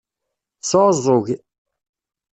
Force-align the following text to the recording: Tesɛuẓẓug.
Tesɛuẓẓug. 0.59 1.27